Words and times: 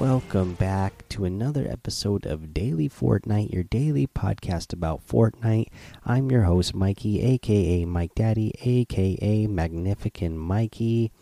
welcome 0.00 0.54
back 0.54 1.06
to 1.10 1.26
another 1.26 1.68
episode 1.68 2.24
of 2.24 2.54
Daily 2.54 2.88
Fortnite, 2.88 3.52
your 3.52 3.64
daily 3.64 4.06
podcast 4.06 4.72
about 4.72 5.06
Fortnite. 5.06 5.66
I'm 6.06 6.30
your 6.30 6.44
host, 6.44 6.74
Mikey, 6.74 7.20
aka 7.20 7.84
Mike 7.84 8.14
Daddy, 8.14 8.54
aka 8.62 9.46
Magnificent 9.46 10.38
Mikey. 10.38 11.12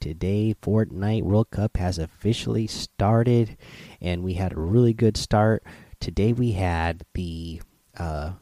Today, 0.00 0.54
Fortnite 0.62 1.22
World 1.22 1.50
Cup 1.50 1.76
has 1.76 1.98
officially 1.98 2.66
started, 2.66 3.58
and 4.00 4.24
we 4.24 4.32
had 4.32 4.54
a 4.54 4.58
really 4.58 4.94
good 4.94 5.18
start. 5.18 5.62
Today, 6.00 6.32
we 6.32 6.52
had 6.52 7.04
the 7.12 7.60
uh, 7.98 8.32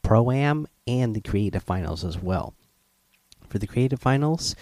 Pro 0.00 0.30
Am 0.30 0.68
and 0.86 1.16
the 1.16 1.20
Creative 1.20 1.64
Finals 1.64 2.04
as 2.04 2.18
well. 2.18 2.54
For 3.48 3.58
the 3.58 3.66
Creative 3.66 3.98
Finals, 3.98 4.54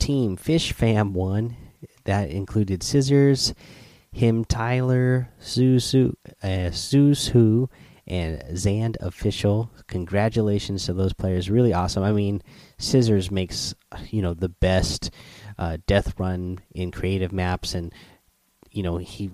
Team 0.00 0.36
Fish 0.36 0.72
Fam 0.72 1.14
won 1.14 1.56
that 2.04 2.30
included 2.30 2.80
Cizzorz, 2.80 3.54
him 4.12 4.44
Tyler, 4.44 5.28
Susu, 5.40 6.14
uh, 6.42 6.70
Susu, 6.70 7.68
and 8.06 8.42
Zand 8.56 8.96
Official. 9.00 9.70
Congratulations 9.86 10.86
to 10.86 10.92
those 10.92 11.12
players. 11.12 11.50
Really 11.50 11.72
awesome. 11.72 12.02
I 12.02 12.12
mean, 12.12 12.42
Cizzorz 12.78 13.30
makes 13.30 13.74
you 14.10 14.22
know 14.22 14.34
the 14.34 14.48
best 14.48 15.10
uh, 15.58 15.78
death 15.86 16.18
run 16.18 16.60
in 16.74 16.90
creative 16.90 17.32
maps, 17.32 17.74
and 17.74 17.92
you 18.70 18.82
know 18.82 18.98
he 18.98 19.30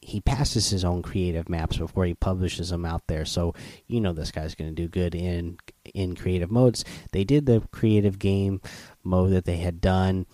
he 0.00 0.20
passes 0.20 0.70
his 0.70 0.84
own 0.84 1.02
creative 1.02 1.48
maps 1.48 1.78
before 1.78 2.04
he 2.04 2.14
publishes 2.14 2.70
them 2.70 2.84
out 2.84 3.06
there. 3.08 3.24
So 3.24 3.54
you 3.86 4.00
know 4.00 4.12
this 4.12 4.30
guy's 4.30 4.54
going 4.54 4.74
to 4.74 4.82
do 4.82 4.88
good 4.88 5.14
in 5.14 5.58
in 5.94 6.16
creative 6.16 6.50
modes. 6.50 6.84
They 7.12 7.24
did 7.24 7.46
the 7.46 7.62
creative 7.70 8.18
game 8.18 8.60
mode 9.04 9.32
that 9.32 9.44
they 9.44 9.58
had 9.58 9.80
done 9.80 10.26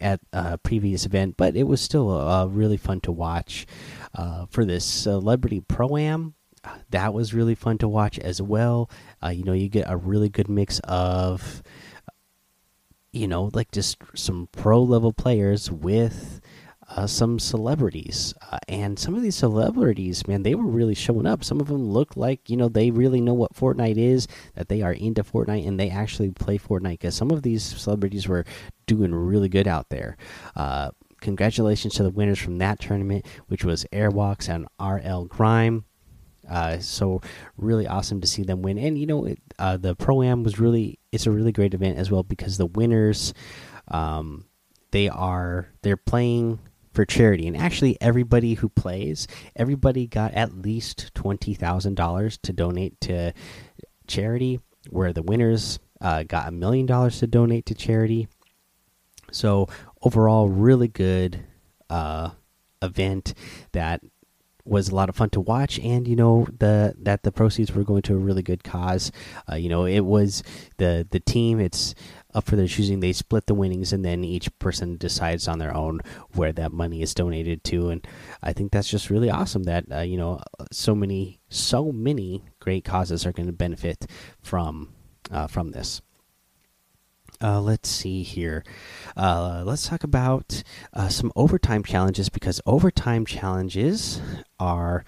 at 0.00 0.20
a 0.32 0.58
previous 0.58 1.06
event, 1.06 1.36
but 1.36 1.56
it 1.56 1.64
was 1.64 1.80
still 1.80 2.10
uh, 2.10 2.46
really 2.46 2.76
fun 2.76 3.00
to 3.00 3.12
watch. 3.12 3.66
Uh, 4.14 4.46
for 4.46 4.64
this 4.64 4.84
celebrity 4.84 5.60
pro 5.60 5.96
am, 5.96 6.34
that 6.90 7.14
was 7.14 7.34
really 7.34 7.54
fun 7.54 7.78
to 7.78 7.88
watch 7.88 8.18
as 8.18 8.40
well. 8.40 8.90
Uh, 9.22 9.28
you 9.28 9.44
know, 9.44 9.52
you 9.52 9.68
get 9.68 9.88
a 9.88 9.96
really 9.96 10.28
good 10.28 10.48
mix 10.48 10.80
of, 10.84 11.62
you 13.12 13.26
know, 13.26 13.50
like 13.52 13.70
just 13.70 13.98
some 14.14 14.48
pro 14.52 14.82
level 14.82 15.12
players 15.12 15.70
with 15.70 16.40
uh, 16.88 17.06
some 17.06 17.38
celebrities, 17.38 18.32
uh, 18.50 18.58
and 18.66 18.98
some 18.98 19.14
of 19.14 19.22
these 19.22 19.36
celebrities, 19.36 20.26
man, 20.26 20.42
they 20.42 20.54
were 20.54 20.66
really 20.66 20.94
showing 20.94 21.26
up. 21.26 21.44
Some 21.44 21.60
of 21.60 21.68
them 21.68 21.84
look 21.84 22.16
like 22.16 22.48
you 22.48 22.56
know 22.56 22.68
they 22.68 22.90
really 22.90 23.20
know 23.20 23.34
what 23.34 23.54
Fortnite 23.54 23.98
is, 23.98 24.26
that 24.54 24.68
they 24.68 24.80
are 24.82 24.92
into 24.92 25.22
Fortnite, 25.22 25.66
and 25.66 25.78
they 25.78 25.90
actually 25.90 26.30
play 26.30 26.58
Fortnite. 26.58 26.92
Because 26.92 27.14
some 27.14 27.30
of 27.30 27.42
these 27.42 27.62
celebrities 27.62 28.26
were 28.26 28.44
doing 28.86 29.14
really 29.14 29.50
good 29.50 29.68
out 29.68 29.90
there. 29.90 30.16
Uh, 30.56 30.90
congratulations 31.20 31.94
to 31.94 32.02
the 32.02 32.10
winners 32.10 32.38
from 32.38 32.58
that 32.58 32.80
tournament, 32.80 33.26
which 33.48 33.64
was 33.64 33.84
Airwaks 33.92 34.48
and 34.48 34.66
RL 34.80 35.26
Grime. 35.26 35.84
Uh, 36.48 36.78
so 36.78 37.20
really 37.58 37.86
awesome 37.86 38.22
to 38.22 38.26
see 38.26 38.42
them 38.42 38.62
win, 38.62 38.78
and 38.78 38.98
you 38.98 39.06
know 39.06 39.26
it, 39.26 39.38
uh, 39.58 39.76
the 39.76 39.94
pro 39.94 40.22
am 40.22 40.42
was 40.42 40.58
really 40.58 40.98
it's 41.12 41.26
a 41.26 41.30
really 41.30 41.52
great 41.52 41.74
event 41.74 41.98
as 41.98 42.10
well 42.10 42.22
because 42.22 42.56
the 42.56 42.64
winners, 42.64 43.34
um, 43.88 44.46
they 44.90 45.10
are 45.10 45.68
they're 45.82 45.98
playing 45.98 46.58
for 46.92 47.04
charity. 47.04 47.46
And 47.46 47.56
actually, 47.56 47.96
everybody 48.00 48.54
who 48.54 48.68
plays, 48.68 49.26
everybody 49.56 50.06
got 50.06 50.34
at 50.34 50.54
least 50.54 51.14
twenty 51.14 51.54
thousand 51.54 51.94
dollars 51.94 52.38
to 52.38 52.52
donate 52.52 53.00
to 53.02 53.32
charity. 54.06 54.60
Where 54.90 55.12
the 55.12 55.22
winners 55.22 55.78
uh, 56.00 56.22
got 56.22 56.48
a 56.48 56.52
million 56.52 56.86
dollars 56.86 57.18
to 57.18 57.26
donate 57.26 57.66
to 57.66 57.74
charity. 57.74 58.28
So 59.30 59.68
overall, 60.02 60.48
really 60.48 60.88
good 60.88 61.44
uh, 61.90 62.30
event 62.82 63.34
that 63.72 64.00
was 64.64 64.90
a 64.90 64.94
lot 64.94 65.08
of 65.08 65.16
fun 65.16 65.30
to 65.30 65.40
watch 65.40 65.78
and 65.78 66.06
you 66.06 66.14
know 66.14 66.46
the 66.58 66.94
that 66.98 67.22
the 67.22 67.32
proceeds 67.32 67.72
were 67.72 67.84
going 67.84 68.02
to 68.02 68.12
a 68.12 68.18
really 68.18 68.42
good 68.42 68.62
cause 68.62 69.10
uh, 69.50 69.54
you 69.54 69.68
know 69.68 69.86
it 69.86 70.00
was 70.00 70.42
the 70.76 71.08
the 71.10 71.20
team 71.20 71.58
it's 71.58 71.94
up 72.38 72.46
for 72.46 72.56
their 72.56 72.68
choosing. 72.68 73.00
They 73.00 73.12
split 73.12 73.46
the 73.46 73.54
winnings, 73.54 73.92
and 73.92 74.04
then 74.04 74.24
each 74.24 74.56
person 74.58 74.96
decides 74.96 75.48
on 75.48 75.58
their 75.58 75.76
own 75.76 76.00
where 76.32 76.52
that 76.52 76.72
money 76.72 77.02
is 77.02 77.12
donated 77.12 77.64
to. 77.64 77.90
And 77.90 78.06
I 78.42 78.52
think 78.52 78.72
that's 78.72 78.88
just 78.88 79.10
really 79.10 79.28
awesome 79.28 79.64
that 79.64 79.84
uh, 79.92 80.00
you 80.00 80.16
know 80.16 80.40
so 80.72 80.94
many 80.94 81.40
so 81.48 81.92
many 81.92 82.44
great 82.60 82.84
causes 82.84 83.26
are 83.26 83.32
going 83.32 83.46
to 83.46 83.52
benefit 83.52 84.06
from 84.40 84.94
uh, 85.30 85.48
from 85.48 85.72
this. 85.72 86.00
Uh, 87.40 87.60
let's 87.60 87.88
see 87.88 88.22
here. 88.22 88.64
Uh, 89.16 89.62
let's 89.64 89.86
talk 89.86 90.02
about 90.02 90.62
uh, 90.92 91.08
some 91.08 91.30
overtime 91.36 91.84
challenges 91.84 92.28
because 92.28 92.60
overtime 92.66 93.24
challenges 93.24 94.20
are 94.58 95.04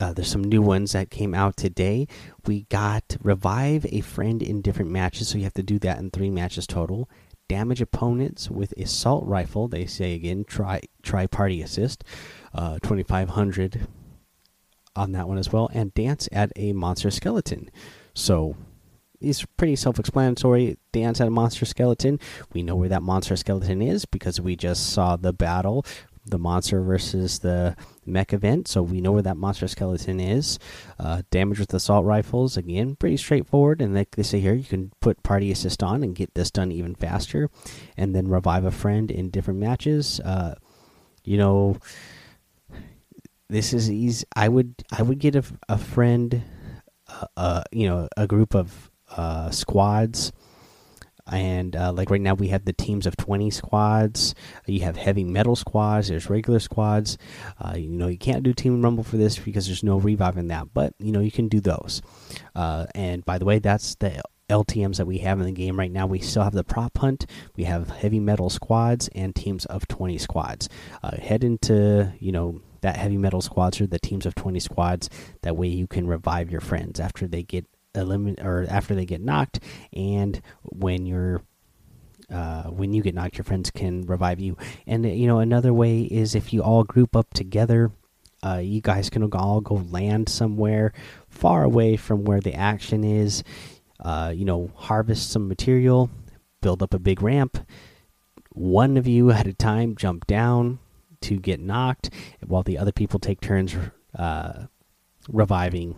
uh, 0.00 0.12
there's 0.14 0.30
some 0.30 0.42
new 0.42 0.62
ones 0.62 0.92
that 0.92 1.10
came 1.10 1.34
out 1.34 1.56
today. 1.56 2.08
We 2.46 2.62
got 2.64 3.16
revive 3.22 3.86
a 3.90 4.00
friend 4.00 4.42
in 4.42 4.62
different 4.62 4.90
matches, 4.90 5.28
so 5.28 5.38
you 5.38 5.44
have 5.44 5.54
to 5.54 5.62
do 5.62 5.78
that 5.80 5.98
in 5.98 6.10
three 6.10 6.30
matches 6.30 6.66
total. 6.66 7.08
Damage 7.48 7.82
opponents 7.82 8.50
with 8.50 8.72
assault 8.78 9.26
rifle. 9.26 9.68
They 9.68 9.84
say 9.84 10.14
again, 10.14 10.44
try 10.44 10.80
try 11.02 11.26
party 11.26 11.60
assist, 11.60 12.02
uh, 12.54 12.78
2500 12.82 13.86
on 14.96 15.12
that 15.12 15.28
one 15.28 15.38
as 15.38 15.52
well, 15.52 15.68
and 15.72 15.92
dance 15.94 16.28
at 16.32 16.50
a 16.56 16.72
monster 16.72 17.10
skeleton. 17.10 17.70
So 18.14 18.56
these 19.20 19.44
pretty 19.56 19.76
self-explanatory. 19.76 20.78
Dance 20.92 21.20
at 21.20 21.28
a 21.28 21.30
monster 21.30 21.66
skeleton. 21.66 22.18
We 22.52 22.62
know 22.62 22.74
where 22.74 22.88
that 22.88 23.02
monster 23.02 23.36
skeleton 23.36 23.82
is 23.82 24.06
because 24.06 24.40
we 24.40 24.56
just 24.56 24.92
saw 24.92 25.16
the 25.16 25.32
battle 25.32 25.84
the 26.26 26.38
monster 26.38 26.80
versus 26.82 27.38
the 27.38 27.76
mech 28.04 28.32
event, 28.32 28.68
so 28.68 28.82
we 28.82 29.00
know 29.00 29.12
where 29.12 29.22
that 29.22 29.36
monster 29.36 29.66
skeleton 29.66 30.20
is. 30.20 30.58
Uh, 30.98 31.22
damage 31.30 31.58
with 31.58 31.72
assault 31.72 32.04
rifles, 32.04 32.56
again, 32.56 32.96
pretty 32.96 33.16
straightforward. 33.16 33.80
And 33.80 33.94
like 33.94 34.12
they 34.12 34.22
say 34.22 34.40
here, 34.40 34.54
you 34.54 34.64
can 34.64 34.92
put 35.00 35.22
party 35.22 35.50
assist 35.50 35.82
on 35.82 36.02
and 36.02 36.14
get 36.14 36.34
this 36.34 36.50
done 36.50 36.72
even 36.72 36.94
faster. 36.94 37.50
And 37.96 38.14
then 38.14 38.28
revive 38.28 38.64
a 38.64 38.70
friend 38.70 39.10
in 39.10 39.30
different 39.30 39.60
matches. 39.60 40.20
Uh, 40.20 40.54
you 41.24 41.38
know, 41.38 41.78
this 43.48 43.72
is 43.72 43.90
easy. 43.90 44.24
I 44.36 44.48
would 44.48 44.74
I 44.92 45.02
would 45.02 45.18
get 45.18 45.36
a, 45.36 45.44
a 45.68 45.78
friend, 45.78 46.42
uh, 47.08 47.26
uh 47.36 47.62
you 47.72 47.88
know, 47.88 48.08
a 48.16 48.26
group 48.26 48.54
of 48.54 48.90
uh, 49.16 49.50
squads 49.50 50.32
and 51.30 51.76
uh, 51.76 51.92
like 51.92 52.10
right 52.10 52.20
now 52.20 52.34
we 52.34 52.48
have 52.48 52.64
the 52.64 52.72
teams 52.72 53.06
of 53.06 53.16
20 53.16 53.50
squads 53.50 54.34
you 54.66 54.80
have 54.80 54.96
heavy 54.96 55.24
metal 55.24 55.56
squads 55.56 56.08
there's 56.08 56.30
regular 56.30 56.58
squads 56.58 57.18
uh, 57.60 57.74
you 57.76 57.88
know 57.88 58.08
you 58.08 58.18
can't 58.18 58.42
do 58.42 58.52
team 58.52 58.82
rumble 58.82 59.04
for 59.04 59.16
this 59.16 59.38
because 59.38 59.66
there's 59.66 59.84
no 59.84 59.98
revive 59.98 60.36
in 60.36 60.48
that 60.48 60.68
but 60.74 60.94
you 60.98 61.12
know 61.12 61.20
you 61.20 61.30
can 61.30 61.48
do 61.48 61.60
those 61.60 62.02
uh, 62.54 62.86
and 62.94 63.24
by 63.24 63.38
the 63.38 63.44
way 63.44 63.58
that's 63.58 63.94
the 63.96 64.20
LTMs 64.50 64.96
that 64.96 65.06
we 65.06 65.18
have 65.18 65.38
in 65.38 65.46
the 65.46 65.52
game 65.52 65.78
right 65.78 65.92
now. 65.92 66.06
We 66.06 66.18
still 66.18 66.42
have 66.42 66.54
the 66.54 66.64
prop 66.64 66.98
hunt. 66.98 67.24
We 67.56 67.64
have 67.64 67.88
heavy 67.88 68.18
metal 68.18 68.50
squads 68.50 69.08
and 69.14 69.34
teams 69.34 69.64
of 69.66 69.86
20 69.86 70.18
squads. 70.18 70.68
Uh, 71.02 71.16
head 71.16 71.44
into, 71.44 72.12
you 72.18 72.32
know, 72.32 72.60
that 72.80 72.96
heavy 72.96 73.16
metal 73.16 73.40
squads 73.40 73.80
or 73.80 73.86
the 73.86 74.00
teams 74.00 74.26
of 74.26 74.34
20 74.34 74.58
squads. 74.60 75.08
That 75.42 75.56
way 75.56 75.68
you 75.68 75.86
can 75.86 76.06
revive 76.06 76.50
your 76.50 76.60
friends 76.60 76.98
after 76.98 77.26
they 77.26 77.42
get 77.42 77.66
eliminate 77.94 78.44
or 78.44 78.66
after 78.68 78.94
they 78.94 79.04
get 79.04 79.20
knocked, 79.20 79.60
and 79.92 80.40
when 80.62 81.06
you're 81.06 81.42
uh, 82.30 82.64
when 82.64 82.92
you 82.92 83.02
get 83.02 83.14
knocked, 83.14 83.36
your 83.36 83.44
friends 83.44 83.70
can 83.70 84.06
revive 84.06 84.40
you. 84.40 84.56
And 84.86 85.04
you 85.04 85.26
know 85.26 85.38
another 85.38 85.72
way 85.72 86.02
is 86.02 86.34
if 86.34 86.52
you 86.52 86.62
all 86.62 86.84
group 86.84 87.16
up 87.16 87.32
together. 87.34 87.90
Uh, 88.42 88.56
you 88.56 88.80
guys 88.80 89.10
can 89.10 89.22
all 89.34 89.60
go 89.60 89.74
land 89.90 90.26
somewhere 90.26 90.94
far 91.28 91.62
away 91.62 91.94
from 91.94 92.24
where 92.24 92.40
the 92.40 92.54
action 92.54 93.04
is. 93.04 93.44
Uh, 94.02 94.32
you 94.34 94.46
know, 94.46 94.70
harvest 94.76 95.30
some 95.30 95.46
material, 95.46 96.08
build 96.62 96.82
up 96.82 96.94
a 96.94 96.98
big 96.98 97.20
ramp. 97.20 97.58
One 98.52 98.96
of 98.96 99.06
you 99.06 99.30
at 99.30 99.46
a 99.46 99.52
time 99.52 99.94
jump 99.94 100.26
down 100.26 100.78
to 101.20 101.38
get 101.38 101.60
knocked, 101.60 102.08
while 102.46 102.62
the 102.62 102.78
other 102.78 102.92
people 102.92 103.20
take 103.20 103.42
turns 103.42 103.76
uh, 104.18 104.64
reviving 105.28 105.96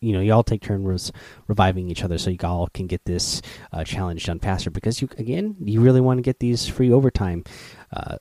you 0.00 0.12
know, 0.12 0.20
you 0.20 0.32
all 0.32 0.42
take 0.42 0.62
turns 0.62 1.12
reviving 1.46 1.90
each 1.90 2.04
other 2.04 2.18
so 2.18 2.30
you 2.30 2.38
all 2.44 2.68
can 2.68 2.86
get 2.86 3.04
this 3.04 3.42
uh, 3.72 3.84
challenge 3.84 4.24
done 4.24 4.38
faster. 4.38 4.70
Because 4.70 5.02
you, 5.02 5.08
again, 5.18 5.56
you 5.60 5.80
really 5.80 6.00
want 6.00 6.18
to 6.18 6.22
get 6.22 6.38
these 6.38 6.68
free 6.68 6.92
overtime 6.92 7.44
uh, 7.92 8.16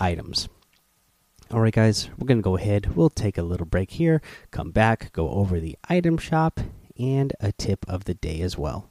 items. 0.00 0.48
All 1.50 1.60
right, 1.60 1.72
guys, 1.72 2.10
we're 2.18 2.26
going 2.26 2.38
to 2.38 2.42
go 2.42 2.56
ahead. 2.56 2.94
We'll 2.94 3.08
take 3.10 3.38
a 3.38 3.42
little 3.42 3.66
break 3.66 3.92
here, 3.92 4.20
come 4.50 4.70
back, 4.70 5.12
go 5.12 5.30
over 5.30 5.60
the 5.60 5.78
item 5.88 6.18
shop, 6.18 6.60
and 6.98 7.32
a 7.40 7.52
tip 7.52 7.86
of 7.88 8.04
the 8.04 8.14
day 8.14 8.42
as 8.42 8.58
well. 8.58 8.90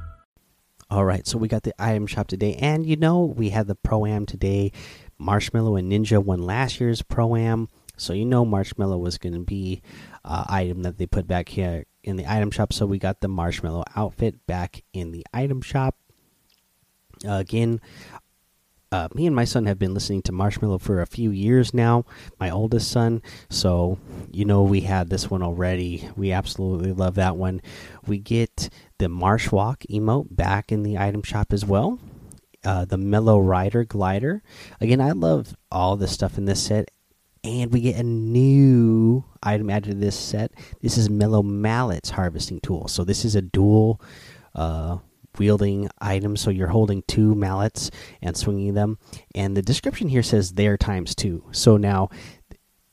All 0.91 1.05
right, 1.05 1.25
so 1.25 1.37
we 1.37 1.47
got 1.47 1.63
the 1.63 1.73
item 1.81 2.05
shop 2.05 2.27
today, 2.27 2.55
and 2.55 2.85
you 2.85 2.97
know 2.97 3.23
we 3.23 3.51
had 3.51 3.67
the 3.67 3.75
pro 3.75 4.05
am 4.05 4.25
today. 4.25 4.73
Marshmello 5.17 5.79
and 5.79 5.89
Ninja 5.89 6.21
won 6.21 6.39
last 6.39 6.81
year's 6.81 7.01
pro 7.01 7.37
am, 7.37 7.69
so 7.95 8.11
you 8.11 8.25
know 8.25 8.45
Marshmello 8.45 8.99
was 8.99 9.17
going 9.17 9.31
to 9.31 9.39
be 9.39 9.81
uh, 10.25 10.43
item 10.49 10.83
that 10.83 10.97
they 10.97 11.05
put 11.05 11.27
back 11.27 11.47
here 11.47 11.85
in 12.03 12.17
the 12.17 12.29
item 12.29 12.51
shop. 12.51 12.73
So 12.73 12.85
we 12.85 12.99
got 12.99 13.21
the 13.21 13.29
Marshmello 13.29 13.85
outfit 13.95 14.45
back 14.47 14.83
in 14.91 15.13
the 15.13 15.25
item 15.33 15.61
shop. 15.61 15.95
Uh, 17.25 17.35
again, 17.35 17.79
uh, 18.91 19.07
me 19.13 19.25
and 19.25 19.35
my 19.35 19.45
son 19.45 19.65
have 19.65 19.79
been 19.79 19.93
listening 19.93 20.21
to 20.23 20.33
Marshmello 20.33 20.79
for 20.79 21.01
a 21.01 21.07
few 21.07 21.31
years 21.31 21.73
now. 21.73 22.05
My 22.39 22.49
oldest 22.49 22.91
son, 22.91 23.21
so 23.49 23.97
you 24.31 24.43
know 24.43 24.63
we 24.63 24.81
had 24.81 25.09
this 25.09 25.29
one 25.29 25.41
already. 25.41 26.09
We 26.17 26.31
absolutely 26.31 26.91
love 26.91 27.15
that 27.15 27.37
one. 27.37 27.61
We 28.05 28.17
get 28.17 28.69
the 28.97 29.07
Marsh 29.07 29.51
Walk 29.51 29.83
emote 29.89 30.35
back 30.35 30.71
in 30.71 30.83
the 30.83 30.97
item 30.97 31.23
shop 31.23 31.53
as 31.53 31.65
well. 31.65 31.99
Uh, 32.65 32.85
the 32.85 32.97
Mellow 32.97 33.39
Rider 33.39 33.85
glider. 33.85 34.43
Again, 34.81 34.99
I 34.99 35.11
love 35.11 35.55
all 35.71 35.95
the 35.95 36.07
stuff 36.07 36.37
in 36.37 36.45
this 36.45 36.61
set, 36.61 36.91
and 37.45 37.71
we 37.71 37.79
get 37.79 37.95
a 37.95 38.03
new 38.03 39.23
item 39.41 39.69
added 39.69 39.91
to 39.91 39.95
this 39.95 40.19
set. 40.19 40.51
This 40.81 40.97
is 40.97 41.09
Mellow 41.09 41.41
Mallets 41.41 42.09
harvesting 42.09 42.59
tool. 42.59 42.89
So 42.89 43.05
this 43.05 43.23
is 43.23 43.35
a 43.35 43.41
dual. 43.41 44.01
Uh, 44.53 44.97
wielding 45.37 45.89
items. 45.99 46.41
So 46.41 46.49
you're 46.49 46.67
holding 46.67 47.03
two 47.07 47.35
mallets 47.35 47.91
and 48.21 48.35
swinging 48.35 48.73
them. 48.73 48.97
And 49.35 49.55
the 49.55 49.61
description 49.61 50.09
here 50.09 50.23
says 50.23 50.53
there 50.53 50.77
times 50.77 51.15
two. 51.15 51.43
So 51.51 51.77
now, 51.77 52.09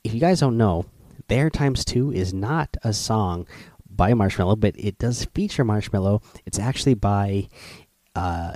if 0.03 0.13
you 0.13 0.19
guys 0.19 0.39
don't 0.39 0.57
know, 0.57 0.85
there 1.27 1.49
times 1.49 1.85
two 1.85 2.11
is 2.11 2.33
not 2.33 2.75
a 2.83 2.93
song 2.93 3.47
by 3.89 4.13
Marshmello, 4.13 4.59
but 4.59 4.75
it 4.77 4.97
does 4.97 5.25
feature 5.33 5.65
Marshmello. 5.65 6.23
It's 6.45 6.57
actually 6.57 6.93
by 6.93 7.49
uh, 8.15 8.53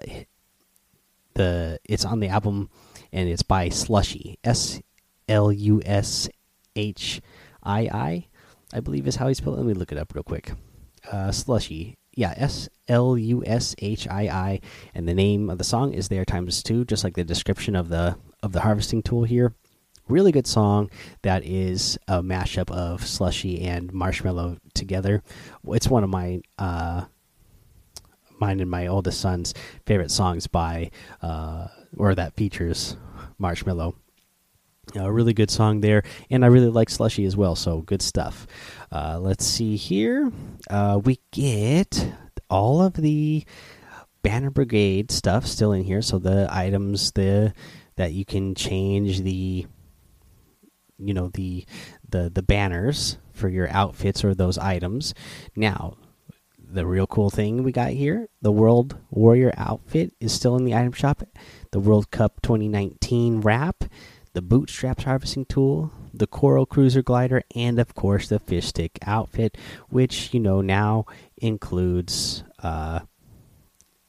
the 1.34 1.80
it's 1.84 2.06
on 2.06 2.20
the 2.20 2.30
album 2.30 2.70
and 3.12 3.30
it's 3.30 3.44
by 3.44 3.70
Slushii 3.70 4.38
S 4.44 4.82
L 5.28 5.52
U 5.52 5.82
S 5.86 6.30
H 6.76 7.22
I 7.62 7.82
I 7.82 8.28
I 8.74 8.80
believe 8.80 9.08
is 9.08 9.18
how 9.18 9.28
he 9.28 9.34
spelled 9.34 9.56
it. 9.56 9.60
Let 9.60 9.68
me 9.68 9.74
look 9.74 9.92
it 9.92 9.98
up 9.98 10.14
real 10.16 10.24
quick. 10.24 10.54
Uh, 11.12 11.28
Slushii 11.28 11.96
yeah, 12.16 12.34
S 12.38 12.70
L 12.88 13.18
U 13.18 13.44
S 13.46 13.76
H 13.80 14.08
I 14.08 14.24
I, 14.24 14.60
and 14.94 15.08
the 15.08 15.14
name 15.14 15.50
of 15.50 15.58
the 15.58 15.64
song 15.64 15.94
is 15.94 16.10
there 16.10 16.26
times 16.26 16.62
two, 16.64 16.86
just 16.86 17.04
like 17.04 17.16
the 17.16 17.24
description 17.24 17.76
of 17.76 17.90
the 17.90 18.18
of 18.42 18.52
the 18.52 18.62
harvesting 18.62 19.02
tool 19.02 19.24
here. 19.24 19.54
Really 20.10 20.34
good 20.34 20.48
song 20.48 20.90
that 21.22 21.46
is 21.46 21.98
a 22.08 22.22
mashup 22.22 22.70
of 22.72 23.02
Slushii 23.02 23.64
and 23.64 23.94
Marshmello 23.94 24.60
together. 24.74 25.24
It's 25.68 25.88
one 25.88 26.04
of 26.04 26.10
my 26.10 26.42
uh, 26.60 27.06
mine 28.40 28.60
and 28.60 28.70
my 28.70 28.88
oldest 28.88 29.22
son's 29.22 29.54
favorite 29.86 30.12
songs 30.12 30.48
by 30.48 30.92
uh, 31.22 31.68
or 31.98 32.16
that 32.16 32.36
features 32.36 32.98
Marshmello. 33.40 33.96
A 34.96 35.12
really 35.12 35.34
good 35.34 35.50
song 35.50 35.80
there, 35.80 36.04
and 36.30 36.44
I 36.44 36.50
really 36.50 36.70
like 36.70 36.90
Slushii 36.90 37.26
as 37.26 37.36
well. 37.36 37.56
So 37.56 37.82
good 37.82 38.02
stuff. 38.02 38.46
Uh, 38.92 39.18
let's 39.20 39.46
see 39.46 39.76
here. 39.76 40.32
Uh, 40.70 41.00
we 41.04 41.20
get 41.32 42.14
all 42.50 42.82
of 42.82 42.94
the 42.94 43.44
Banner 44.22 44.52
Brigade 44.52 45.10
stuff 45.10 45.48
still 45.48 45.72
in 45.72 45.84
here. 45.84 46.02
So 46.02 46.20
the 46.20 46.48
items 46.52 47.12
the 47.14 47.54
that 47.96 48.14
you 48.14 48.26
can 48.26 48.56
change 48.56 49.22
the 49.22 49.66
you 51.00 51.14
know 51.14 51.30
the 51.34 51.66
the 52.10 52.30
the 52.30 52.44
banners 52.44 53.18
for 53.32 53.50
your 53.50 53.70
outfits 53.72 54.24
or 54.24 54.36
those 54.36 54.58
items. 54.58 55.14
Now, 55.56 55.98
the 56.60 56.86
real 56.86 57.08
cool 57.08 57.30
thing 57.30 57.64
we 57.64 57.72
got 57.72 57.92
here, 57.92 58.28
the 58.42 58.52
World 58.52 58.98
Warrior 59.10 59.54
outfit 59.58 60.14
is 60.20 60.32
still 60.32 60.56
in 60.56 60.66
the 60.66 60.76
item 60.76 60.92
shop. 60.92 61.24
The 61.72 61.80
World 61.80 62.12
Cup 62.12 62.42
2019 62.42 63.42
wrap 63.42 63.84
the 64.34 64.42
bootstraps 64.42 65.04
harvesting 65.04 65.46
tool, 65.46 65.92
the 66.14 66.28
coral 66.28 66.66
cruiser 66.66 67.02
glider, 67.02 67.44
and 67.56 67.80
of 67.80 67.96
course 67.96 68.28
the 68.28 68.40
fish 68.40 68.68
stick 68.68 69.00
outfit, 69.06 69.58
which 69.90 70.34
you 70.34 70.40
know 70.40 70.62
now 70.62 71.06
includes 71.38 72.44
uh, 72.62 73.00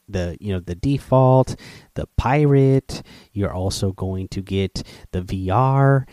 the 0.09 0.37
you 0.41 0.53
know 0.53 0.61
the 0.61 0.75
default, 0.75 1.57
the 1.95 2.07
pirate. 2.17 3.03
You're 3.33 3.53
also 3.53 3.93
going 3.93 4.29
to 4.29 4.41
get 4.41 4.83
the 5.13 5.23
VR, 5.23 6.07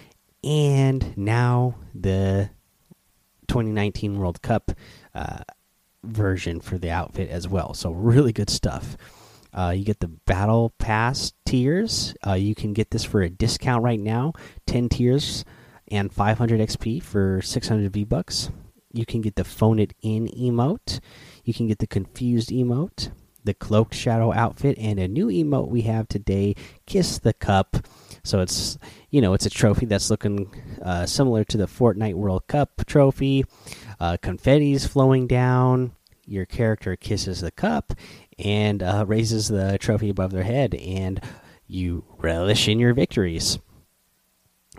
and 0.44 1.18
now 1.18 1.76
the 1.94 2.50
2019 3.48 4.18
World 4.18 4.42
Cup 4.42 4.72
uh, 5.16 5.40
version 6.04 6.60
for 6.60 6.78
the 6.78 6.90
outfit 6.90 7.30
as 7.30 7.48
well. 7.48 7.74
So 7.74 7.92
really 7.92 8.34
good 8.34 8.50
stuff. 8.50 8.98
Uh, 9.54 9.74
you 9.76 9.84
get 9.84 10.00
the 10.00 10.08
battle 10.08 10.74
pass 10.78 11.34
tiers. 11.46 12.16
Uh, 12.26 12.34
you 12.34 12.56
can 12.56 12.74
get 12.74 12.92
this 12.92 13.04
for 13.04 13.22
a 13.22 13.30
discount 13.30 13.84
right 13.84 14.00
now 14.00 14.34
10 14.68 14.90
tiers 14.90 15.44
and 15.90 16.12
500 16.12 16.60
XP 16.62 17.04
for 17.04 17.42
600 17.42 17.92
V 17.92 18.04
bucks. 18.06 18.50
You 18.94 19.06
can 19.06 19.22
get 19.22 19.36
the 19.36 19.44
phone 19.44 19.80
it 19.80 19.94
in 20.02 20.28
emote. 20.28 21.00
You 21.44 21.54
can 21.54 21.68
get 21.68 21.80
the 21.80 21.88
confused 21.88 22.50
emote, 22.50 23.12
the 23.44 23.54
cloaked 23.54 23.96
shadow 23.96 24.34
outfit, 24.34 24.78
and 24.78 25.00
a 25.00 25.08
new 25.08 25.28
emote 25.28 25.70
we 25.70 25.82
have 25.84 26.08
today 26.08 26.56
Kiss 26.86 27.20
the 27.20 27.34
Cup. 27.34 27.78
So 28.24 28.40
it's 28.40 28.78
you 29.10 29.22
know 29.22 29.34
it's 29.34 29.46
a 29.46 29.50
trophy 29.50 29.86
that's 29.86 30.10
looking 30.10 30.54
uh, 30.82 31.06
similar 31.06 31.44
to 31.46 31.58
the 31.58 31.66
Fortnite 31.66 32.14
World 32.14 32.48
Cup 32.48 32.86
trophy. 32.86 33.46
Uh, 34.00 34.18
confetti's 34.22 34.86
flowing 34.86 35.28
down. 35.28 35.94
Your 36.26 36.46
character 36.46 36.96
kisses 36.96 37.42
the 37.42 37.52
cup, 37.52 37.94
and 38.42 38.84
uh, 38.84 39.06
raises 39.08 39.48
the 39.48 39.78
trophy 39.80 40.10
above 40.10 40.32
their 40.32 40.44
head, 40.44 40.76
and 40.76 41.22
you 41.68 42.04
relish 42.18 42.68
in 42.68 42.80
your 42.80 42.94
victories. 42.94 43.60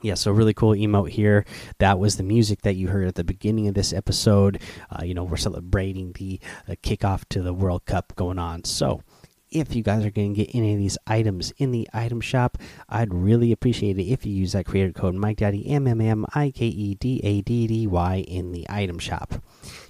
Yeah, 0.02 0.14
so 0.14 0.32
really 0.32 0.54
cool 0.54 0.72
emote 0.72 1.10
here. 1.10 1.44
That 1.78 1.98
was 1.98 2.16
the 2.16 2.24
music 2.24 2.62
that 2.62 2.74
you 2.74 2.88
heard 2.88 3.06
at 3.06 3.14
the 3.14 3.24
beginning 3.24 3.68
of 3.68 3.74
this 3.74 3.92
episode. 3.92 4.60
Uh, 4.90 5.04
you 5.04 5.14
know, 5.14 5.22
we're 5.22 5.36
celebrating 5.36 6.12
the 6.12 6.40
uh, 6.68 6.72
kickoff 6.82 7.24
to 7.30 7.40
the 7.40 7.54
World 7.54 7.84
Cup 7.84 8.12
going 8.16 8.38
on. 8.38 8.64
So, 8.64 9.02
if 9.48 9.76
you 9.76 9.82
guys 9.82 10.04
are 10.04 10.10
going 10.10 10.34
to 10.34 10.44
get 10.44 10.54
any 10.54 10.72
of 10.72 10.78
these 10.78 10.98
items 11.06 11.52
in 11.58 11.70
the 11.70 11.88
item 11.92 12.20
shop, 12.20 12.58
I'd 12.88 13.14
really 13.14 13.52
appreciate 13.52 13.98
it 13.98 14.04
if 14.04 14.26
you 14.26 14.32
use 14.32 14.52
that 14.52 14.66
creator 14.66 14.92
code 14.92 15.14
Mike 15.14 15.36
Daddy 15.36 15.68
M 15.68 15.86
M 15.86 16.00
M 16.00 16.26
I 16.34 16.50
K 16.50 16.66
E 16.66 16.94
D 16.94 17.20
A 17.22 17.42
D 17.42 17.66
D 17.66 17.86
Y 17.86 18.24
in 18.26 18.50
the 18.50 18.66
item 18.68 18.98
shop. 18.98 19.34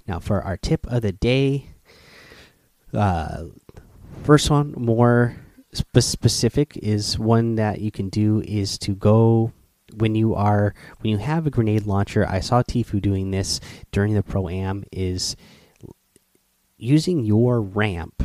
Now, 0.07 0.19
for 0.19 0.43
our 0.43 0.57
tip 0.57 0.87
of 0.89 1.03
the 1.03 1.13
day, 1.13 1.69
uh, 2.93 3.45
first 4.23 4.51
one, 4.51 4.75
more 4.77 5.37
spe 5.73 6.01
specific, 6.01 6.77
is 6.77 7.19
one 7.19 7.57
that 7.57 7.81
you 7.81 7.91
can 7.91 8.09
do 8.09 8.43
is 8.47 8.79
to 8.79 8.95
go 8.95 9.53
when 9.97 10.15
you 10.15 10.35
are 10.35 10.75
when 11.01 11.11
you 11.11 11.19
have 11.19 11.47
a 11.47 11.51
grenade 11.51 11.87
launcher. 11.87 12.27
I 12.29 12.41
saw 12.41 12.63
Tfue 12.63 13.01
doing 13.01 13.31
this 13.31 13.61
during 13.91 14.15
the 14.15 14.23
pro 14.23 14.49
am. 14.49 14.85
Is 14.93 15.37
using 16.77 17.25
your 17.25 17.61
ramp 17.61 18.23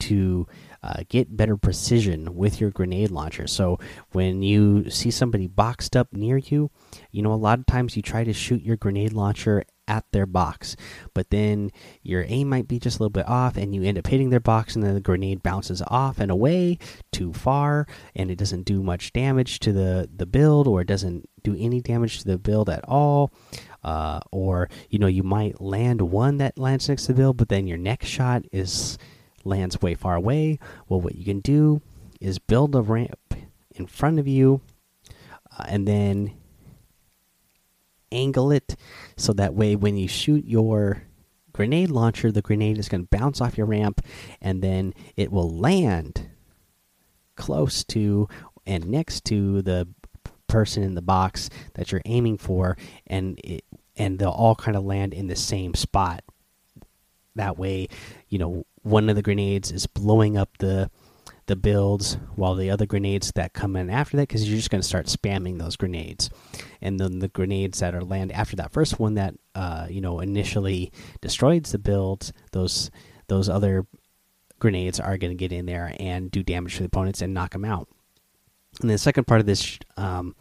to 0.00 0.46
uh, 0.82 1.04
get 1.08 1.36
better 1.36 1.56
precision 1.56 2.34
with 2.34 2.60
your 2.60 2.70
grenade 2.70 3.10
launcher. 3.10 3.46
So 3.46 3.78
when 4.10 4.42
you 4.42 4.90
see 4.90 5.12
somebody 5.12 5.46
boxed 5.46 5.96
up 5.96 6.12
near 6.12 6.38
you, 6.38 6.70
you 7.12 7.22
know 7.22 7.32
a 7.32 7.34
lot 7.34 7.58
of 7.58 7.66
times 7.66 7.96
you 7.96 8.02
try 8.02 8.24
to 8.24 8.32
shoot 8.32 8.62
your 8.62 8.76
grenade 8.76 9.12
launcher 9.12 9.64
at 9.88 10.04
their 10.12 10.26
box, 10.26 10.76
but 11.14 11.30
then 11.30 11.70
your 12.02 12.24
aim 12.28 12.48
might 12.48 12.68
be 12.68 12.78
just 12.78 12.98
a 12.98 13.02
little 13.02 13.10
bit 13.10 13.28
off, 13.28 13.56
and 13.56 13.74
you 13.74 13.82
end 13.82 13.98
up 13.98 14.06
hitting 14.06 14.30
their 14.30 14.40
box, 14.40 14.74
and 14.74 14.84
then 14.84 14.94
the 14.94 15.00
grenade 15.00 15.42
bounces 15.42 15.82
off 15.88 16.18
and 16.18 16.30
away 16.30 16.78
too 17.10 17.32
far, 17.32 17.86
and 18.14 18.30
it 18.30 18.38
doesn't 18.38 18.64
do 18.64 18.82
much 18.82 19.12
damage 19.12 19.58
to 19.60 19.72
the 19.72 20.08
the 20.14 20.26
build, 20.26 20.66
or 20.68 20.80
it 20.80 20.86
doesn't 20.86 21.28
do 21.42 21.56
any 21.58 21.80
damage 21.80 22.20
to 22.20 22.24
the 22.24 22.38
build 22.38 22.68
at 22.68 22.84
all. 22.86 23.32
Uh, 23.84 24.20
or 24.30 24.70
you 24.90 24.98
know 24.98 25.08
you 25.08 25.24
might 25.24 25.60
land 25.60 26.00
one 26.00 26.36
that 26.36 26.58
lands 26.58 26.88
next 26.88 27.06
to 27.06 27.12
the 27.12 27.18
build, 27.18 27.36
but 27.36 27.48
then 27.48 27.66
your 27.66 27.78
next 27.78 28.06
shot 28.06 28.44
is 28.52 28.96
lands 29.44 29.82
way 29.82 29.94
far 29.94 30.14
away. 30.14 30.58
Well, 30.88 31.00
what 31.00 31.16
you 31.16 31.24
can 31.24 31.40
do 31.40 31.82
is 32.20 32.38
build 32.38 32.74
a 32.76 32.82
ramp 32.82 33.34
in 33.74 33.86
front 33.86 34.20
of 34.20 34.28
you, 34.28 34.60
uh, 35.58 35.64
and 35.66 35.88
then 35.88 36.34
angle 38.12 38.52
it 38.52 38.76
so 39.22 39.32
that 39.34 39.54
way 39.54 39.76
when 39.76 39.96
you 39.96 40.08
shoot 40.08 40.44
your 40.44 41.04
grenade 41.52 41.90
launcher, 41.90 42.32
the 42.32 42.42
grenade 42.42 42.76
is 42.76 42.88
going 42.88 43.02
to 43.06 43.16
bounce 43.16 43.40
off 43.40 43.56
your 43.56 43.68
ramp, 43.68 44.00
and 44.40 44.62
then 44.62 44.92
it 45.16 45.30
will 45.30 45.48
land 45.48 46.28
close 47.36 47.84
to 47.84 48.28
and 48.66 48.88
next 48.88 49.24
to 49.26 49.62
the 49.62 49.86
person 50.48 50.82
in 50.82 50.96
the 50.96 51.02
box 51.02 51.50
that 51.74 51.92
you're 51.92 52.02
aiming 52.04 52.36
for, 52.36 52.76
and 53.06 53.38
it 53.44 53.64
and 53.96 54.18
they'll 54.18 54.30
all 54.30 54.56
kind 54.56 54.76
of 54.76 54.82
land 54.82 55.14
in 55.14 55.28
the 55.28 55.36
same 55.36 55.74
spot. 55.74 56.24
That 57.36 57.56
way, 57.56 57.88
you 58.28 58.38
know, 58.38 58.66
one 58.82 59.08
of 59.08 59.14
the 59.14 59.22
grenades 59.22 59.70
is 59.70 59.86
blowing 59.86 60.36
up 60.36 60.58
the 60.58 60.90
the 61.52 61.56
builds 61.56 62.16
while 62.34 62.54
the 62.54 62.70
other 62.70 62.86
grenades 62.86 63.30
that 63.34 63.52
come 63.52 63.76
in 63.76 63.90
after 63.90 64.16
that 64.16 64.26
because 64.26 64.48
you're 64.48 64.56
just 64.56 64.70
going 64.70 64.80
to 64.80 64.88
start 64.88 65.04
spamming 65.04 65.58
those 65.58 65.76
grenades. 65.76 66.30
And 66.80 66.98
then 66.98 67.18
the 67.18 67.28
grenades 67.28 67.80
that 67.80 67.94
are 67.94 68.02
land 68.02 68.32
after 68.32 68.56
that 68.56 68.72
first 68.72 68.98
one 68.98 69.14
that 69.14 69.34
uh, 69.54 69.86
you 69.90 70.00
know 70.00 70.20
initially 70.20 70.90
destroys 71.20 71.70
the 71.70 71.78
builds 71.78 72.32
those 72.52 72.90
those 73.28 73.50
other 73.50 73.86
grenades 74.60 74.98
are 74.98 75.18
going 75.18 75.30
to 75.30 75.36
get 75.36 75.52
in 75.52 75.66
there 75.66 75.94
and 76.00 76.30
do 76.30 76.42
damage 76.42 76.76
to 76.76 76.84
the 76.84 76.86
opponents 76.86 77.20
and 77.20 77.34
knock 77.34 77.52
them 77.52 77.66
out. 77.66 77.86
And 78.80 78.88
the 78.88 78.96
second 78.96 79.26
part 79.26 79.40
of 79.40 79.46
this 79.46 79.78
um, 79.98 80.34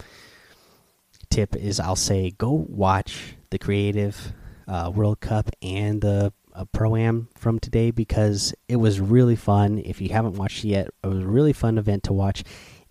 tip 1.30 1.58
is 1.58 1.80
i'll 1.80 1.96
say 1.96 2.32
go 2.32 2.66
watch 2.70 3.36
the 3.50 3.58
creative 3.58 4.34
uh, 4.68 4.92
world 4.94 5.20
cup 5.20 5.50
and 5.62 6.02
the 6.02 6.32
a 6.54 6.66
pro 6.66 6.96
am 6.96 7.30
from 7.36 7.60
today 7.60 7.92
because 7.92 8.54
it 8.68 8.78
was 8.78 9.00
really 9.00 9.36
fun. 9.36 9.80
If 9.80 10.02
you 10.02 10.10
haven't 10.10 10.36
watched 10.36 10.64
it 10.64 10.70
yet, 10.70 10.90
it 11.04 11.08
was 11.08 11.20
a 11.20 11.28
really 11.28 11.54
fun 11.54 11.78
event 11.78 12.04
to 12.04 12.14
watch. 12.14 12.44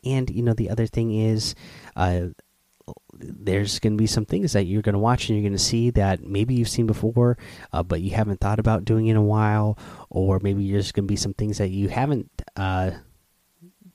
And 0.04 0.30
you 0.30 0.42
know, 0.42 0.54
the 0.54 0.70
other 0.70 0.86
thing 0.86 1.14
is, 1.14 1.54
uh, 1.96 2.28
there's 3.12 3.78
going 3.78 3.92
to 3.92 4.02
be 4.02 4.06
some 4.06 4.24
things 4.24 4.52
that 4.52 4.64
you're 4.64 4.82
going 4.82 4.94
to 4.94 4.98
watch 4.98 5.28
and 5.28 5.36
you're 5.36 5.48
going 5.48 5.56
to 5.56 5.62
see 5.62 5.90
that 5.90 6.22
maybe 6.22 6.54
you've 6.54 6.68
seen 6.68 6.86
before, 6.86 7.36
uh, 7.72 7.82
but 7.82 8.00
you 8.00 8.10
haven't 8.10 8.40
thought 8.40 8.58
about 8.58 8.84
doing 8.84 9.06
in 9.06 9.16
a 9.16 9.22
while, 9.22 9.78
or 10.08 10.40
maybe 10.42 10.70
there's 10.72 10.92
going 10.92 11.04
to 11.04 11.12
be 11.12 11.16
some 11.16 11.34
things 11.34 11.58
that 11.58 11.68
you 11.68 11.88
haven't 11.88 12.30
uh, 12.56 12.90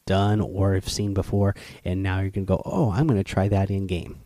done 0.06 0.40
or 0.40 0.76
have 0.76 0.88
seen 0.88 1.14
before, 1.14 1.56
and 1.84 2.04
now 2.04 2.20
you're 2.20 2.30
going 2.30 2.46
to 2.46 2.56
go, 2.56 2.62
oh, 2.66 2.92
I'm 2.92 3.08
going 3.08 3.18
to 3.18 3.24
try 3.24 3.48
that 3.50 3.70
in 3.70 3.88
game 3.88 4.22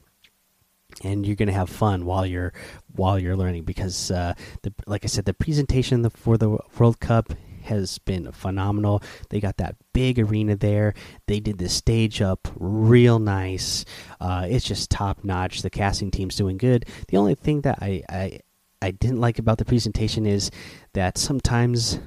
and 1.03 1.25
you're 1.25 1.35
going 1.35 1.47
to 1.47 1.53
have 1.53 1.69
fun 1.69 2.05
while 2.05 2.25
you're 2.25 2.53
while 2.95 3.19
you're 3.19 3.35
learning 3.35 3.63
because 3.63 4.11
uh, 4.11 4.33
the, 4.63 4.73
like 4.85 5.05
I 5.05 5.07
said, 5.07 5.25
the 5.25 5.33
presentation 5.33 6.07
for 6.09 6.37
the 6.37 6.57
World 6.77 6.99
Cup 6.99 7.33
has 7.63 7.99
been 7.99 8.31
phenomenal. 8.31 9.01
They 9.29 9.39
got 9.39 9.57
that 9.57 9.75
big 9.93 10.19
arena 10.19 10.55
there. 10.55 10.93
They 11.27 11.39
did 11.39 11.57
the 11.57 11.69
stage 11.69 12.21
up 12.21 12.47
real 12.55 13.19
nice. 13.19 13.85
Uh, 14.19 14.47
it's 14.49 14.65
just 14.65 14.89
top 14.89 15.23
notch. 15.23 15.61
The 15.61 15.69
casting 15.69 16.11
team's 16.11 16.35
doing 16.35 16.57
good. 16.57 16.85
The 17.09 17.17
only 17.17 17.35
thing 17.35 17.61
that 17.61 17.79
I, 17.81 18.03
I 18.09 18.39
I 18.81 18.91
didn't 18.91 19.19
like 19.19 19.39
about 19.39 19.57
the 19.57 19.65
presentation 19.65 20.25
is 20.25 20.51
that 20.93 21.17
sometimes, 21.17 21.99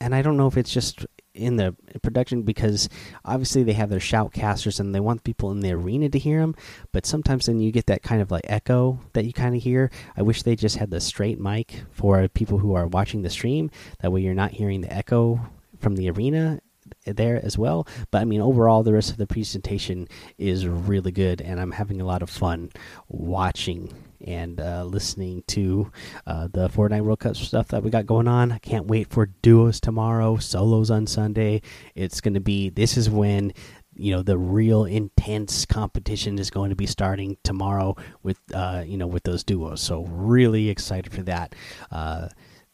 and 0.00 0.14
I 0.14 0.22
don't 0.22 0.36
know 0.36 0.46
if 0.46 0.56
it's 0.56 0.72
just 0.72 1.04
in 1.38 1.56
the 1.56 1.74
production 2.02 2.42
because 2.42 2.88
obviously 3.24 3.62
they 3.62 3.72
have 3.72 3.90
their 3.90 3.98
shoutcasters 3.98 4.80
and 4.80 4.94
they 4.94 5.00
want 5.00 5.24
people 5.24 5.50
in 5.50 5.60
the 5.60 5.72
arena 5.72 6.08
to 6.08 6.18
hear 6.18 6.40
them 6.40 6.54
but 6.92 7.06
sometimes 7.06 7.46
then 7.46 7.60
you 7.60 7.70
get 7.70 7.86
that 7.86 8.02
kind 8.02 8.20
of 8.20 8.30
like 8.30 8.44
echo 8.48 8.98
that 9.12 9.24
you 9.24 9.32
kind 9.32 9.54
of 9.54 9.62
hear 9.62 9.90
i 10.16 10.22
wish 10.22 10.42
they 10.42 10.56
just 10.56 10.76
had 10.76 10.90
the 10.90 11.00
straight 11.00 11.40
mic 11.40 11.82
for 11.90 12.26
people 12.28 12.58
who 12.58 12.74
are 12.74 12.86
watching 12.86 13.22
the 13.22 13.30
stream 13.30 13.70
that 14.00 14.10
way 14.10 14.20
you're 14.20 14.34
not 14.34 14.50
hearing 14.50 14.80
the 14.80 14.92
echo 14.92 15.40
from 15.78 15.96
the 15.96 16.10
arena 16.10 16.60
eh, 17.06 17.12
there 17.12 17.44
as 17.44 17.56
well. 17.56 17.86
But 18.10 18.22
I 18.22 18.24
mean, 18.24 18.40
overall, 18.40 18.82
the 18.82 18.92
rest 18.92 19.10
of 19.10 19.16
the 19.16 19.26
presentation 19.26 20.08
is 20.36 20.66
really 20.66 21.12
good, 21.12 21.40
and 21.40 21.60
I'm 21.60 21.72
having 21.72 22.00
a 22.00 22.04
lot 22.04 22.22
of 22.22 22.30
fun 22.30 22.70
watching 23.08 23.92
and 24.28 24.60
uh, 24.60 24.84
listening 24.84 25.42
to 25.48 25.90
uh, 26.26 26.48
the 26.52 26.68
Fortnite 26.68 27.00
World 27.00 27.20
Cup 27.20 27.34
stuff 27.34 27.68
that 27.68 27.82
we 27.82 27.90
got 27.90 28.04
going 28.04 28.28
on. 28.28 28.52
I 28.52 28.58
can't 28.58 28.86
wait 28.86 29.08
for 29.08 29.26
duos 29.26 29.80
tomorrow, 29.80 30.36
solos 30.36 30.90
on 30.90 31.06
Sunday. 31.06 31.62
It's 31.94 32.20
going 32.20 32.34
to 32.34 32.40
be, 32.40 32.68
this 32.68 32.98
is 32.98 33.08
when 33.08 33.54
you 33.94 34.12
know 34.12 34.22
the 34.22 34.38
real 34.38 34.84
intense 34.84 35.64
competition 35.64 36.38
is 36.38 36.50
going 36.50 36.70
to 36.70 36.76
be 36.76 36.86
starting 36.86 37.36
tomorrow 37.42 37.96
with 38.22 38.38
uh 38.54 38.84
you 38.86 38.96
know 38.96 39.08
with 39.08 39.24
those 39.24 39.42
duos 39.42 39.80
so 39.80 40.04
really 40.04 40.68
excited 40.68 41.12
for 41.12 41.22
that 41.22 41.52
uh 41.90 42.28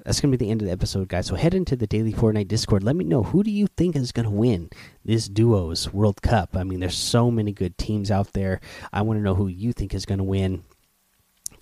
that's 0.05 0.21
going 0.21 0.31
to 0.31 0.37
be 0.37 0.45
the 0.45 0.51
end 0.51 0.61
of 0.61 0.67
the 0.67 0.73
episode, 0.73 1.09
guys. 1.09 1.27
So 1.27 1.35
head 1.35 1.55
into 1.55 1.77
the 1.77 1.87
Daily 1.87 2.13
Fortnite 2.13 2.49
Discord. 2.49 2.83
Let 2.83 2.97
me 2.97 3.05
know 3.05 3.23
who 3.23 3.43
do 3.43 3.51
you 3.51 3.69
think 3.69 3.97
is 3.97 4.13
going 4.13 4.25
to 4.25 4.31
win 4.31 4.69
this 5.05 5.29
duos 5.29 5.95
World 5.95 6.21
Cup. 6.21 6.57
I 6.57 6.65
mean, 6.65 6.81
there's 6.81 6.97
so 6.97 7.31
many 7.31 7.53
good 7.53 7.79
teams 7.79 8.11
out 8.11 8.33
there. 8.33 8.61
I 8.93 9.01
want 9.01 9.19
to 9.19 9.23
know 9.23 9.35
who 9.35 9.47
you 9.47 9.73
think 9.73 9.95
is 9.95 10.05
going 10.05 10.19
to 10.19 10.25
win 10.25 10.65